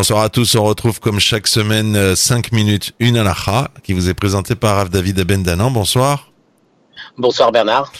[0.00, 4.08] Bonsoir à tous, on retrouve comme chaque semaine 5 euh, minutes, une halakha, qui vous
[4.08, 5.70] est présentée par Rav David Abendanan.
[5.70, 6.32] Bonsoir.
[7.18, 7.92] Bonsoir Bernard.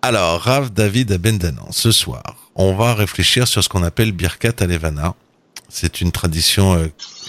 [0.00, 5.16] Alors, Rav David Abendanan, ce soir, on va réfléchir sur ce qu'on appelle Birkat Alevana.
[5.68, 6.86] C'est une tradition euh,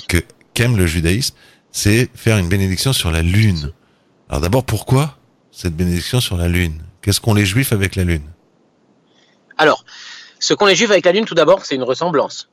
[0.07, 0.17] que
[0.53, 1.33] qu'aime le judaïsme,
[1.71, 3.71] c'est faire une bénédiction sur la lune.
[4.29, 5.17] Alors d'abord, pourquoi
[5.51, 6.83] cette bénédiction sur la lune?
[7.01, 8.29] Qu'est-ce qu'ont les juifs avec la lune?
[9.57, 9.85] Alors,
[10.37, 12.47] ce qu'ont les juifs avec la lune, tout d'abord, c'est une ressemblance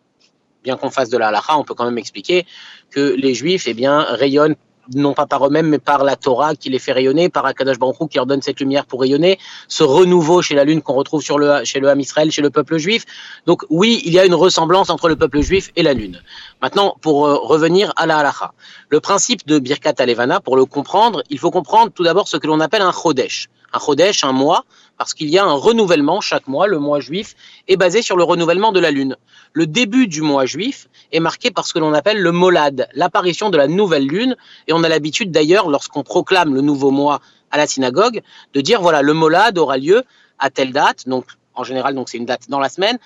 [0.66, 2.44] bien qu'on fasse de la halakha, on peut quand même expliquer
[2.90, 4.56] que les juifs eh bien, rayonnent
[4.94, 8.08] non pas par eux-mêmes, mais par la Torah qui les fait rayonner, par Akadosh Baruch
[8.10, 11.38] qui leur donne cette lumière pour rayonner, ce renouveau chez la lune qu'on retrouve sur
[11.38, 13.04] le, chez le Ham Israël, chez le peuple juif.
[13.46, 16.20] Donc oui, il y a une ressemblance entre le peuple juif et la lune.
[16.62, 18.52] Maintenant, pour euh, revenir à la halakha,
[18.88, 22.46] le principe de Birkat Alevana, pour le comprendre, il faut comprendre tout d'abord ce que
[22.46, 23.48] l'on appelle un Chodesh.
[23.72, 24.64] Un Chodesh, un mois,
[24.98, 26.66] parce qu'il y a un renouvellement chaque mois.
[26.66, 27.34] Le mois juif
[27.68, 29.16] est basé sur le renouvellement de la lune.
[29.52, 33.50] Le début du mois juif est marqué par ce que l'on appelle le molad, l'apparition
[33.50, 34.36] de la nouvelle lune.
[34.68, 38.22] Et on a l'habitude d'ailleurs, lorsqu'on proclame le nouveau mois à la synagogue,
[38.54, 40.02] de dire voilà, le molad aura lieu
[40.38, 41.08] à telle date.
[41.08, 42.98] Donc, en général, donc c'est une date dans la semaine,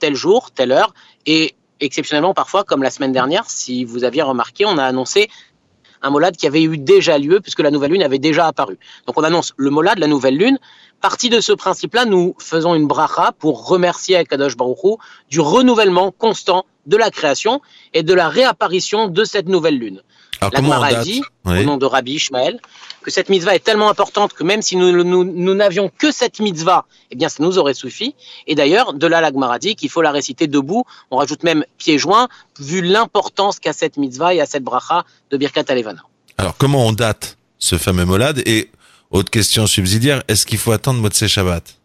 [0.00, 0.92] tel jour, telle heure.
[1.24, 5.28] Et exceptionnellement, parfois, comme la semaine dernière, si vous aviez remarqué, on a annoncé
[6.06, 8.78] un molad qui avait eu déjà lieu puisque la nouvelle lune avait déjà apparu.
[9.06, 10.58] Donc on annonce le molad, la nouvelle lune.
[11.00, 16.64] Parti de ce principe-là, nous faisons une bracha pour remercier Akadosh Baruch du renouvellement constant
[16.86, 17.60] de la création
[17.92, 20.02] et de la réapparition de cette nouvelle lune.
[20.54, 22.60] Alors, la Gemara dit, au nom de Rabbi Ishmael,
[23.02, 26.86] que cette mitzvah est tellement importante que même si nous, nous, n'avions que cette mitzvah,
[27.10, 28.14] eh bien, ça nous aurait suffi.
[28.46, 30.84] Et d'ailleurs, de là, la Gemara dit qu'il faut la réciter debout.
[31.10, 35.36] On rajoute même pieds joints, vu l'importance qu'a cette mitzvah et à cette bracha de
[35.36, 36.02] Birkat Alevana.
[36.38, 38.70] Alors, comment on date ce fameux molad Et,
[39.10, 41.78] autre question subsidiaire, est-ce qu'il faut attendre Motsé Shabbat?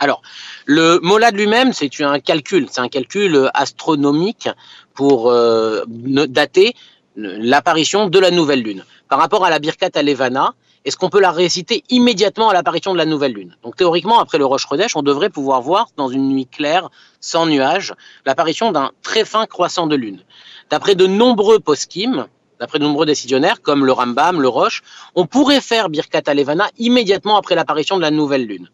[0.00, 0.22] Alors,
[0.64, 4.48] le molad lui-même, c'est un calcul, c'est un calcul astronomique
[4.94, 6.74] pour euh, dater
[7.20, 8.84] l'apparition de la nouvelle lune.
[9.08, 10.54] Par rapport à la Birkat Alevana,
[10.84, 13.56] est-ce qu'on peut la réciter immédiatement à l'apparition de la nouvelle lune?
[13.62, 16.88] Donc théoriquement, après le Rosh Chodesh, on devrait pouvoir voir dans une nuit claire,
[17.20, 17.92] sans nuages,
[18.24, 20.20] l'apparition d'un très fin croissant de lune.
[20.70, 22.26] D'après de nombreux poskim,
[22.58, 24.82] d'après de nombreux décisionnaires comme le Rambam, le Roche,
[25.14, 28.70] on pourrait faire Birkat Alevana immédiatement après l'apparition de la nouvelle lune.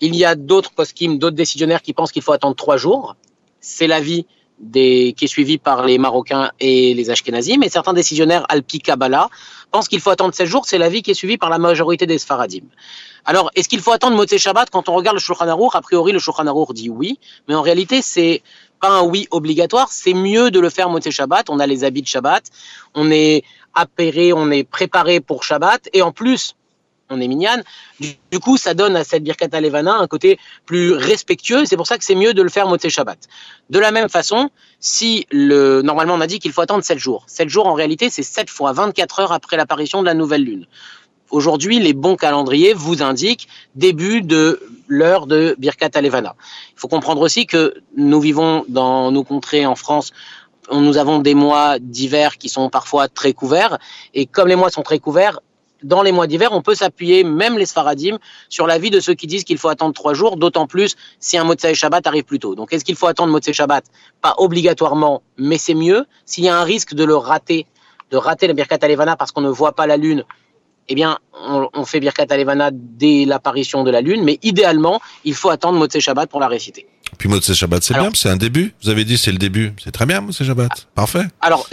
[0.00, 3.14] Il y a d'autres poskim, d'autres décisionnaires qui pensent qu'il faut attendre trois jours.
[3.60, 4.26] C'est l'avis
[4.60, 9.28] des, qui est suivi par les Marocains et les Ashkenazim, mais certains décisionnaires Alpi Kabbalah
[9.70, 12.18] pensent qu'il faut attendre 7 jours, c'est l'avis qui est suivi par la majorité des
[12.18, 12.64] Sfaradim.
[13.24, 15.74] Alors, est-ce qu'il faut attendre Motzei Shabbat quand on regarde le Shulchan Aruch?
[15.74, 17.18] A priori, le Shulchan Aruch dit oui,
[17.48, 18.42] mais en réalité, c'est
[18.80, 22.02] pas un oui obligatoire, c'est mieux de le faire Motzei Shabbat, on a les habits
[22.02, 22.44] de Shabbat,
[22.94, 23.44] on est
[23.74, 26.54] apéré, on est préparé pour Shabbat, et en plus,
[27.10, 27.62] on est mignonne.
[27.98, 31.64] Du, coup, ça donne à cette Birkat Levana un côté plus respectueux.
[31.64, 33.18] C'est pour ça que c'est mieux de le faire Motzei Shabbat.
[33.68, 37.24] De la même façon, si le, normalement on a dit qu'il faut attendre 7 jours.
[37.26, 40.66] 7 jours, en réalité, c'est 7 fois 24 heures après l'apparition de la nouvelle lune.
[41.30, 46.34] Aujourd'hui, les bons calendriers vous indiquent début de l'heure de Birkat Levana.
[46.76, 50.12] Il faut comprendre aussi que nous vivons dans nos contrées en France
[50.72, 53.78] nous avons des mois d'hiver qui sont parfois très couverts.
[54.14, 55.40] Et comme les mois sont très couverts,
[55.82, 58.18] dans les mois d'hiver, on peut s'appuyer, même les Sfaradim,
[58.48, 61.44] sur l'avis de ceux qui disent qu'il faut attendre trois jours, d'autant plus si un
[61.44, 62.54] Motsai Shabbat arrive plus tôt.
[62.54, 63.84] Donc, est-ce qu'il faut attendre Motsai Shabbat?
[64.20, 66.06] Pas obligatoirement, mais c'est mieux.
[66.26, 67.66] S'il y a un risque de le rater,
[68.10, 70.24] de rater la Birkat Alevana parce qu'on ne voit pas la lune,
[70.88, 75.48] eh bien, on, fait Birkat Alevana dès l'apparition de la lune, mais idéalement, il faut
[75.48, 76.86] attendre Motsai Shabbat pour la réciter.
[77.16, 78.74] Puis Motsai Shabbat, c'est bien, c'est un début.
[78.82, 79.72] Vous avez dit c'est le début.
[79.82, 80.88] C'est très bien, Motsai Shabbat.
[80.94, 81.26] Parfait.
[81.40, 81.68] Alors,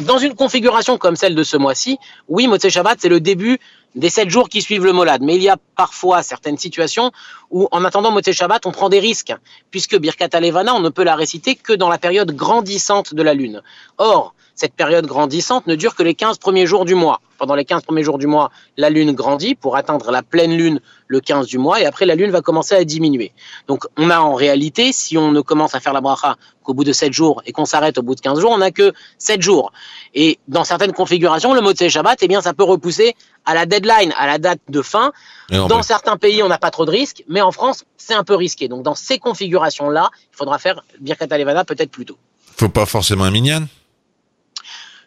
[0.00, 3.58] dans une configuration comme celle de ce mois-ci, oui, Motsei Shabbat, c'est le début
[3.94, 5.22] des sept jours qui suivent le Molad.
[5.22, 7.12] Mais il y a parfois certaines situations
[7.50, 9.32] où, en attendant Motsei Shabbat, on prend des risques,
[9.70, 13.34] puisque Birkat Alevana, on ne peut la réciter que dans la période grandissante de la
[13.34, 13.62] Lune.
[13.98, 17.20] Or, cette période grandissante ne dure que les 15 premiers jours du mois.
[17.38, 20.80] Pendant les 15 premiers jours du mois, la Lune grandit pour atteindre la pleine Lune
[21.08, 23.32] le 15 du mois, et après la Lune va commencer à diminuer.
[23.66, 26.84] Donc on a en réalité, si on ne commence à faire la bracha qu'au bout
[26.84, 29.42] de 7 jours et qu'on s'arrête au bout de 15 jours, on n'a que 7
[29.42, 29.72] jours.
[30.14, 33.14] Et dans certaines configurations, le mot de Shabbat, eh bien, ça peut repousser
[33.44, 35.12] à la deadline, à la date de fin.
[35.50, 38.36] Dans certains pays, on n'a pas trop de risques, mais en France, c'est un peu
[38.36, 38.68] risqué.
[38.68, 42.16] Donc dans ces configurations-là, il faudra faire Birkat Alevana peut-être plus tôt.
[42.56, 43.66] Faut pas forcément un minyan?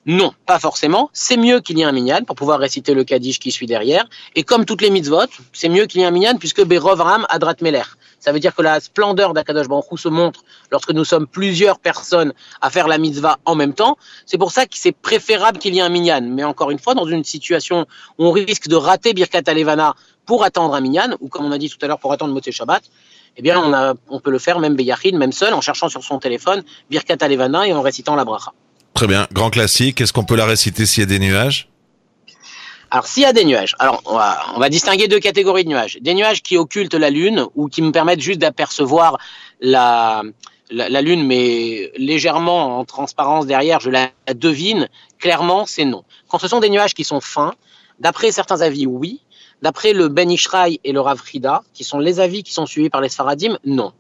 [0.09, 1.09] Non, pas forcément.
[1.11, 4.05] C'est mieux qu'il y ait un minyan pour pouvoir réciter le Kaddish qui suit derrière.
[4.35, 7.25] Et comme toutes les mitzvot, c'est mieux qu'il y ait un minyan puisque Berov Ram
[7.27, 7.83] Adrat Meler.
[8.17, 12.31] Ça veut dire que la splendeur d'Akadosh Baruch se montre lorsque nous sommes plusieurs personnes
[12.61, 13.97] à faire la mitzvah en même temps.
[14.25, 16.21] C'est pour ça que c'est préférable qu'il y ait un minyan.
[16.21, 17.85] Mais encore une fois, dans une situation
[18.17, 19.93] où on risque de rater Birkat Alevana
[20.25, 22.53] pour attendre un minyan, ou comme on a dit tout à l'heure, pour attendre Moté
[22.53, 22.81] Shabbat,
[23.35, 26.63] eh bien, on peut le faire même Beyachid, même seul, en cherchant sur son téléphone
[26.89, 28.53] Birkat Alevana et en récitant la bracha.
[28.97, 30.01] Très bien, grand classique.
[30.01, 31.69] Est-ce qu'on peut la réciter s'il y a des nuages?
[32.89, 34.15] Alors, s'il y a des nuages, alors on
[34.59, 35.99] va, distinguer deux catégories de nuages.
[36.01, 39.19] Des nuages qui occultent la Lune ou qui me permettent juste d'apercevoir
[39.61, 40.23] la,
[40.71, 44.89] Lune, mais légèrement en transparence derrière, je la devine.
[45.19, 46.03] Clairement, c'est non.
[46.27, 47.53] Quand ce sont des nuages qui sont fins,
[47.99, 49.21] d'après certains avis, oui.
[49.61, 52.89] D'après le Ben Ishraï et le Rav Frida, qui sont les avis qui sont suivis
[52.89, 53.93] par les Sfaradim, non.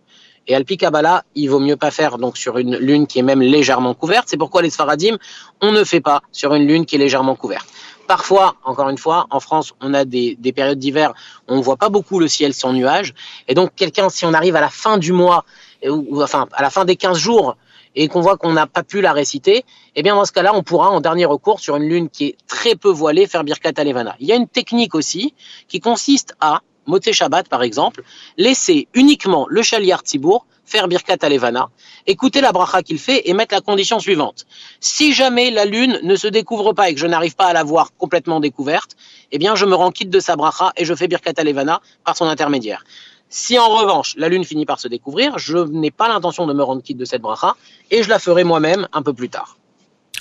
[0.47, 3.41] Et Alpi Kabbalah, il vaut mieux pas faire donc sur une lune qui est même
[3.41, 4.25] légèrement couverte.
[4.27, 5.17] C'est pourquoi les Sfaradim,
[5.61, 7.67] on ne fait pas sur une lune qui est légèrement couverte.
[8.07, 11.13] Parfois, encore une fois, en France, on a des, des périodes d'hiver,
[11.49, 13.13] on ne voit pas beaucoup le ciel sans nuages.
[13.49, 15.43] Et donc, quelqu'un, si on arrive à la fin du mois,
[15.85, 17.57] ou, enfin, à la fin des 15 jours,
[17.95, 19.65] et qu'on voit qu'on n'a pas pu la réciter,
[19.95, 22.37] eh bien, dans ce cas-là, on pourra, en dernier recours, sur une lune qui est
[22.47, 24.15] très peu voilée, faire Birkat Alevana.
[24.19, 25.33] Il y a une technique aussi
[25.67, 28.03] qui consiste à, Moté Shabbat par exemple,
[28.37, 31.69] laisser uniquement le Shaliar Tzibour faire Birkat Alevana,
[32.05, 34.45] écouter la bracha qu'il fait et mettre la condition suivante.
[34.81, 37.63] Si jamais la lune ne se découvre pas et que je n'arrive pas à la
[37.63, 38.91] voir complètement découverte,
[39.31, 42.17] eh bien je me rends quitte de sa bracha et je fais Birkat Alevana par
[42.17, 42.83] son intermédiaire.
[43.29, 46.63] Si en revanche la lune finit par se découvrir, je n'ai pas l'intention de me
[46.63, 47.55] rendre quitte de cette bracha
[47.89, 49.57] et je la ferai moi-même un peu plus tard.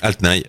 [0.00, 0.44] Altnaï.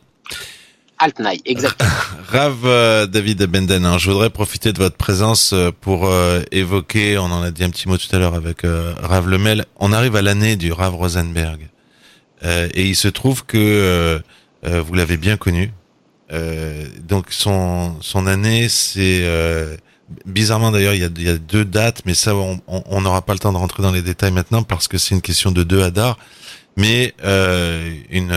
[0.99, 1.89] Altnaï, exactement.
[2.29, 7.17] Rav euh, David Benden, hein, je voudrais profiter de votre présence euh, pour euh, évoquer,
[7.17, 10.15] on en a dit un petit mot tout à l'heure avec Rav Lemel, on arrive
[10.15, 11.69] à l'année du Rav Rosenberg.
[12.44, 14.21] et il se trouve que
[14.63, 15.71] vous l'avez bien connu.
[17.03, 19.25] donc son, son année, c'est...
[20.25, 23.57] bizarrement d'ailleurs, il y a, deux dates, mais ça, on n'aura pas le temps de
[23.57, 26.17] rentrer dans les détails maintenant parce que c'est une question de deux Hadar.
[26.75, 27.13] Mais
[28.09, 28.31] une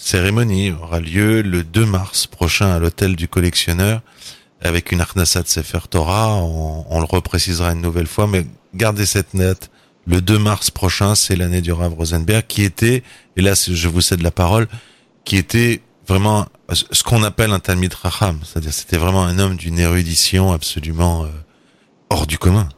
[0.00, 4.00] cérémonie aura lieu le 2 mars prochain à l'hôtel du collectionneur
[4.62, 6.36] avec une Arnasat Sefer Torah.
[6.36, 9.70] On, le reprécisera une nouvelle fois, mais gardez cette note.
[10.06, 13.02] Le 2 mars prochain, c'est l'année du Rav Rosenberg qui était,
[13.36, 14.68] et là je vous cède la parole,
[15.24, 18.40] qui était vraiment ce qu'on appelle un Talmid Raham.
[18.42, 21.28] C'est-à-dire c'était vraiment un homme d'une érudition absolument euh,
[22.08, 22.68] hors du commun.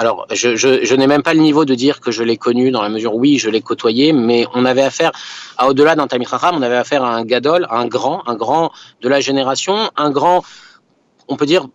[0.00, 2.88] Alors, je, n'ai même pas le niveau de dire que je l'ai connu dans la
[2.88, 5.12] mesure où oui, je l'ai côtoyé, mais on avait affaire
[5.58, 9.10] à au-delà d'un Talmid on avait affaire à un gadol, un grand, un grand de
[9.10, 10.42] la génération, un grand.
[11.28, 11.68] On peut dire,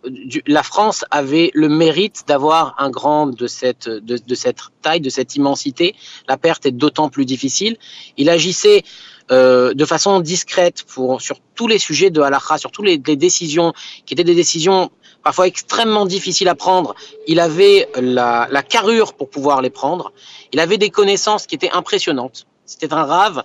[0.48, 5.36] la France avait le mérite d'avoir un grand de cette, de, cette taille, de cette
[5.36, 5.94] immensité.
[6.28, 7.76] La perte est d'autant plus difficile.
[8.16, 8.82] Il agissait
[9.30, 13.72] euh, de façon discrète pour sur tous les sujets de halakha, sur toutes les, décisions
[14.04, 14.90] qui étaient des décisions
[15.26, 16.94] parfois extrêmement difficiles à prendre.
[17.26, 20.12] Il avait la, la carrure pour pouvoir les prendre.
[20.52, 22.46] Il avait des connaissances qui étaient impressionnantes.
[22.64, 23.42] C'était un rave,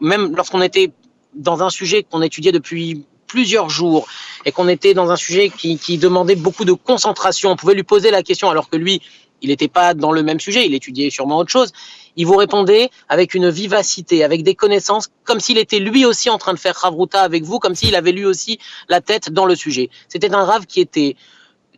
[0.00, 0.90] même lorsqu'on était
[1.34, 4.06] dans un sujet qu'on étudiait depuis plusieurs jours
[4.46, 7.82] et qu'on était dans un sujet qui, qui demandait beaucoup de concentration, on pouvait lui
[7.82, 9.02] poser la question alors que lui,
[9.42, 11.72] il n'était pas dans le même sujet, il étudiait sûrement autre chose.
[12.16, 16.38] Il vous répondait avec une vivacité, avec des connaissances, comme s'il était lui aussi en
[16.38, 18.58] train de faire Ravruta avec vous, comme s'il avait lui aussi
[18.88, 19.90] la tête dans le sujet.
[20.08, 21.16] C'était un Rav qui était,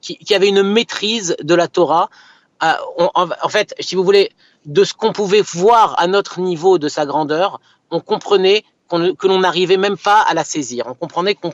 [0.01, 2.11] qui, qui, avait une maîtrise de la Torah.
[2.63, 4.31] Euh, on, en, en, fait, si vous voulez,
[4.67, 7.61] de ce qu'on pouvait voir à notre niveau de sa grandeur,
[7.91, 10.85] on comprenait qu que l'on n'arrivait même pas à la saisir.
[10.89, 11.53] On comprenait qu'on,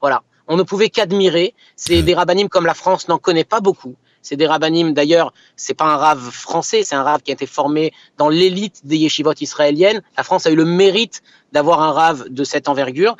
[0.00, 1.54] voilà, on ne pouvait qu'admirer.
[1.76, 3.94] C'est des rabbinim comme la France n'en connaît pas beaucoup.
[4.26, 7.46] C'est des rabbinim, d'ailleurs, c'est pas un rave français, c'est un rave qui a été
[7.46, 10.02] formé dans l'élite des yeshivot israéliennes.
[10.16, 13.16] La France a eu le mérite d'avoir un rave de cette envergure.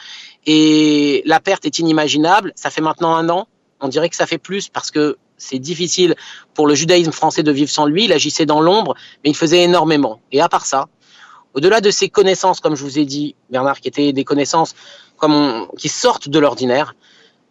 [0.46, 2.52] Et la perte est inimaginable.
[2.56, 3.46] Ça fait maintenant un an.
[3.78, 6.16] On dirait que ça fait plus parce que c'est difficile
[6.54, 8.06] pour le judaïsme français de vivre sans lui.
[8.06, 10.20] Il agissait dans l'ombre, mais il faisait énormément.
[10.32, 10.88] Et à part ça,
[11.54, 14.74] au-delà de ses connaissances, comme je vous ai dit, Bernard, qui étaient des connaissances
[15.18, 16.96] comme qui sortent de l'ordinaire,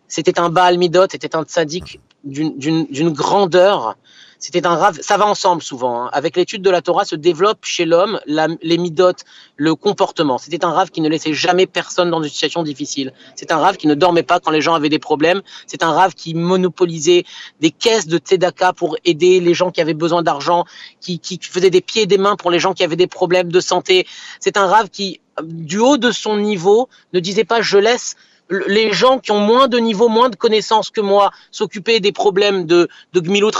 [0.09, 3.95] c'était un Baal Midot, c'était un tzaddik d'une grandeur.
[4.37, 6.03] C'était un rave, ça va ensemble souvent.
[6.03, 6.09] Hein.
[6.11, 9.13] Avec l'étude de la Torah se développe chez l'homme les midot,
[9.55, 10.37] le comportement.
[10.37, 13.13] C'était un rave qui ne laissait jamais personne dans une situation difficile.
[13.35, 15.41] C'est un rave qui ne dormait pas quand les gens avaient des problèmes.
[15.67, 17.23] C'est un rave qui monopolisait
[17.61, 20.65] des caisses de tzedaka pour aider les gens qui avaient besoin d'argent,
[20.99, 23.51] qui, qui faisait des pieds et des mains pour les gens qui avaient des problèmes
[23.51, 24.05] de santé.
[24.39, 28.15] C'est un rave qui, du haut de son niveau, ne disait pas je laisse
[28.49, 32.65] les gens qui ont moins de niveau, moins de connaissances que moi, s'occuper des problèmes
[32.65, 33.51] de, de Gmilut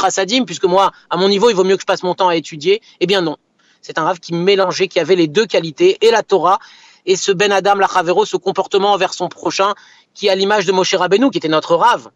[0.46, 2.82] puisque moi, à mon niveau, il vaut mieux que je passe mon temps à étudier.
[3.00, 3.38] Eh bien non.
[3.82, 6.60] C'est un rave qui mélangeait, qui avait les deux qualités, et la Torah,
[7.06, 9.74] et ce Ben Adam Lachavero, ce comportement envers son prochain,
[10.14, 12.10] qui a l'image de Moshe Rabbeinu, qui était notre rave,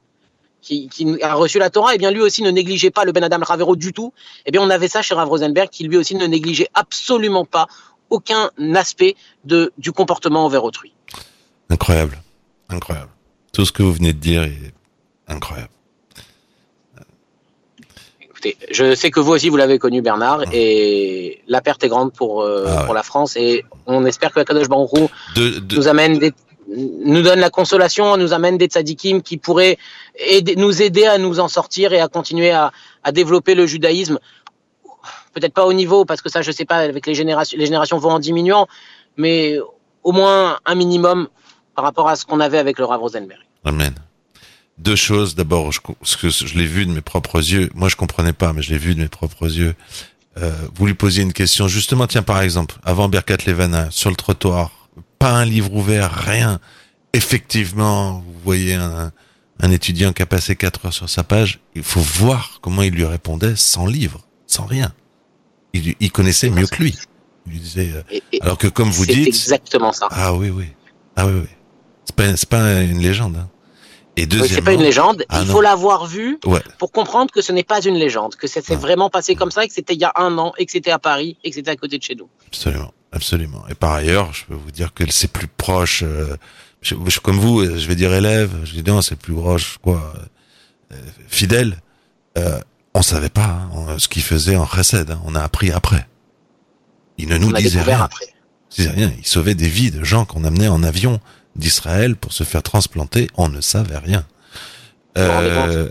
[0.61, 0.89] qui,
[1.21, 3.75] a reçu la Torah, eh bien lui aussi ne négligeait pas le Ben Adam Lachavero
[3.75, 4.13] du tout.
[4.45, 7.67] Eh bien on avait ça chez Rav Rosenberg, qui lui aussi ne négligeait absolument pas
[8.09, 10.93] aucun aspect du comportement envers autrui.
[11.69, 12.19] Incroyable.
[12.69, 13.09] Incroyable.
[13.53, 14.73] Tout ce que vous venez de dire est
[15.27, 15.69] incroyable.
[18.21, 22.13] Écoutez, je sais que vous aussi vous l'avez connu Bernard et la perte est grande
[22.13, 22.85] pour euh, Ah ouais.
[22.85, 26.19] pour la France et on espère que la Kadosh Baruch Hu De, de- nous amène
[26.19, 26.31] des
[26.71, 29.79] nous donne la consolation, nous amène des tzadikim qui pourraient
[30.19, 32.71] aider, nous aider à nous en sortir et à continuer à,
[33.03, 34.19] à développer le judaïsme.
[35.33, 37.97] Peut-être pas au niveau, parce que ça, je sais pas, avec les générations, les générations
[37.97, 38.67] vont en diminuant,
[39.17, 39.57] mais
[40.03, 41.27] au moins un minimum
[41.79, 43.39] par rapport à ce qu'on avait avec le Rav Rosenberg.
[43.63, 43.95] Amen.
[44.79, 45.33] Deux choses.
[45.36, 47.69] D'abord, je, ce que je l'ai vu de mes propres yeux.
[47.74, 49.75] Moi, je comprenais pas, mais je l'ai vu de mes propres yeux.
[50.38, 51.69] Euh, vous lui posiez une question.
[51.69, 56.59] Justement, tiens, par exemple, avant Berkat Levana, sur le trottoir, pas un livre ouvert, rien.
[57.13, 59.13] Effectivement, vous voyez un,
[59.62, 61.62] un étudiant qui a passé quatre heures sur sa page.
[61.75, 64.91] Il faut voir comment il lui répondait sans livre, sans rien.
[65.71, 66.98] Il, il connaissait mieux que lui.
[67.45, 70.09] Il lui disait, euh, Et, et alors que comme vous c'est dites, exactement ça.
[70.12, 70.65] ah oui, oui.
[71.15, 71.48] Ah oui, oui.
[72.23, 73.38] C'est pas, c'est pas une légende.
[73.38, 73.47] Hein.
[74.17, 75.23] Et Oui, deuxièmement, c'est pas une légende.
[75.29, 75.53] Ah il non.
[75.53, 76.61] faut l'avoir vu Ouais.
[76.77, 78.79] pour comprendre que ce n'est pas une légende, que ça s'est Non.
[78.81, 80.91] vraiment passé comme ça, et que c'était il y a un an, et que c'était
[80.91, 82.27] à Paris, et que c'était à côté de chez nous.
[82.47, 83.63] Absolument, absolument.
[83.69, 86.03] Et par ailleurs, je peux vous dire que c'est plus proche.
[86.03, 86.35] euh,
[86.81, 88.51] je, je- comme vous, je vais dire élève.
[88.65, 90.13] Je dis non, c'est plus proche, quoi.
[90.91, 90.95] euh,
[91.27, 91.77] fidèle.
[92.38, 92.59] Euh,
[92.95, 95.11] on savait pas hein, on- ce qu'il faisait en Chesed.
[95.11, 96.07] Hein, on a appris après.
[97.17, 98.01] Il ne nous On disait rien.
[98.01, 98.25] après.
[98.71, 99.11] Il disait rien.
[99.17, 101.19] Il sauvait des vies de gens qu'on amenait en avion
[101.55, 103.27] d'Israël pour se faire transplanter.
[103.35, 104.25] On ne savait rien.
[105.17, 105.89] Euh,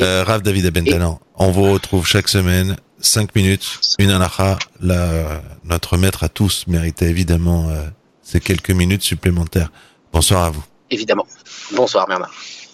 [0.00, 4.58] euh, Rav David Abentalan, on vous retrouve chaque semaine, 5 minutes, une halakha.
[4.80, 7.86] La, notre maître à tous méritait évidemment euh,
[8.22, 9.70] ces quelques minutes supplémentaires.
[10.12, 10.64] Bonsoir à vous.
[10.90, 11.26] Évidemment.
[11.74, 12.32] Bonsoir Bernard.